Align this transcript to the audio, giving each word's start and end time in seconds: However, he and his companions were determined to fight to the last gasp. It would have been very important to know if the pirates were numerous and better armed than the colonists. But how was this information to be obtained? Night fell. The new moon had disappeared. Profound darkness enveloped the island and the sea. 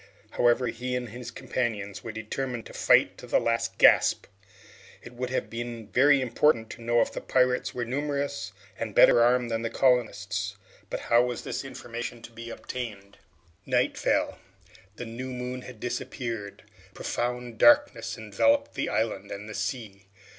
However, 0.31 0.65
he 0.65 0.95
and 0.95 1.09
his 1.09 1.29
companions 1.29 2.03
were 2.03 2.11
determined 2.11 2.65
to 2.65 2.73
fight 2.73 3.19
to 3.19 3.27
the 3.27 3.39
last 3.39 3.77
gasp. 3.77 4.25
It 5.03 5.13
would 5.13 5.29
have 5.29 5.47
been 5.47 5.89
very 5.89 6.21
important 6.21 6.71
to 6.71 6.81
know 6.81 7.01
if 7.01 7.13
the 7.13 7.21
pirates 7.21 7.75
were 7.75 7.85
numerous 7.85 8.51
and 8.79 8.95
better 8.95 9.21
armed 9.21 9.51
than 9.51 9.61
the 9.61 9.69
colonists. 9.69 10.55
But 10.89 11.01
how 11.01 11.25
was 11.25 11.43
this 11.43 11.63
information 11.63 12.23
to 12.23 12.31
be 12.31 12.49
obtained? 12.49 13.19
Night 13.67 13.95
fell. 13.95 14.39
The 14.95 15.05
new 15.05 15.33
moon 15.33 15.61
had 15.61 15.79
disappeared. 15.79 16.63
Profound 16.95 17.59
darkness 17.59 18.17
enveloped 18.17 18.73
the 18.73 18.89
island 18.89 19.29
and 19.29 19.47
the 19.47 19.53
sea. 19.53 20.07